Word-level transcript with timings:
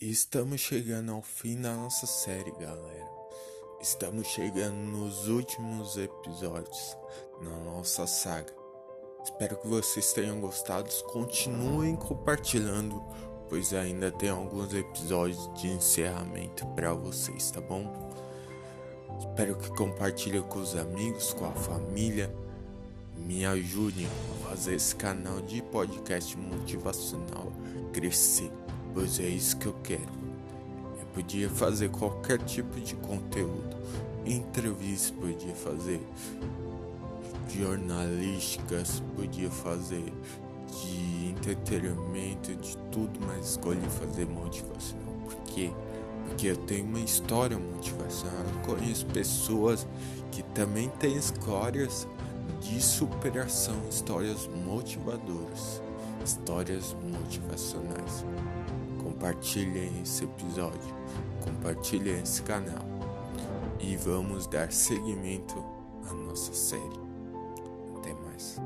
Estamos 0.00 0.60
chegando 0.60 1.10
ao 1.10 1.20
fim 1.20 1.60
da 1.60 1.74
nossa 1.74 2.06
série, 2.06 2.52
galera. 2.52 3.10
Estamos 3.80 4.28
chegando 4.28 4.76
nos 4.76 5.26
últimos 5.26 5.96
episódios 5.96 6.96
na 7.42 7.50
nossa 7.64 8.06
saga. 8.06 8.54
Espero 9.24 9.56
que 9.56 9.66
vocês 9.66 10.12
tenham 10.12 10.40
gostado. 10.40 10.88
Continuem 11.06 11.96
compartilhando, 11.96 13.02
pois 13.48 13.74
ainda 13.74 14.12
tem 14.12 14.28
alguns 14.28 14.72
episódios 14.72 15.52
de 15.60 15.66
encerramento 15.66 16.64
para 16.76 16.94
vocês, 16.94 17.50
tá 17.50 17.60
bom? 17.60 17.92
Espero 19.18 19.56
que 19.56 19.68
compartilhem 19.70 20.42
com 20.42 20.60
os 20.60 20.76
amigos, 20.76 21.32
com 21.32 21.44
a 21.44 21.52
família. 21.52 22.32
Me 23.16 23.44
ajudem 23.44 24.06
a 24.06 24.48
fazer 24.50 24.76
esse 24.76 24.94
canal 24.94 25.40
de 25.40 25.60
podcast 25.60 26.38
motivacional 26.38 27.52
crescer 27.92 28.52
pois 28.98 29.20
é 29.20 29.28
isso 29.28 29.56
que 29.58 29.66
eu 29.66 29.74
quero. 29.84 30.10
Eu 30.98 31.06
podia 31.14 31.48
fazer 31.48 31.88
qualquer 31.88 32.38
tipo 32.38 32.80
de 32.80 32.96
conteúdo, 32.96 33.76
entrevistas, 34.26 35.12
podia 35.12 35.54
fazer 35.54 36.00
jornalísticas, 37.48 39.00
podia 39.14 39.48
fazer 39.48 40.12
de 40.82 41.28
entretenimento, 41.30 42.52
de 42.56 42.76
tudo, 42.90 43.20
mas 43.24 43.50
escolhi 43.50 43.86
fazer 44.00 44.26
motivacional. 44.26 45.14
Por 45.22 45.36
quê? 45.44 45.70
Porque 46.26 46.48
eu 46.48 46.56
tenho 46.56 46.84
uma 46.84 46.98
história 46.98 47.56
motivacional. 47.56 48.44
Eu 48.52 48.74
conheço 48.74 49.06
pessoas 49.06 49.86
que 50.32 50.42
também 50.42 50.88
têm 50.98 51.16
histórias 51.16 52.08
de 52.60 52.82
superação, 52.82 53.76
histórias 53.88 54.48
motivadoras, 54.66 55.80
histórias 56.24 56.96
motivacionais 57.00 58.24
compartilhem 59.18 60.00
esse 60.00 60.24
episódio, 60.24 60.94
compartilhem 61.42 62.22
esse 62.22 62.40
canal 62.42 62.86
e 63.80 63.96
vamos 63.96 64.46
dar 64.46 64.70
seguimento 64.70 65.56
à 66.08 66.14
nossa 66.14 66.54
série. 66.54 67.00
Até 67.96 68.14
mais. 68.14 68.60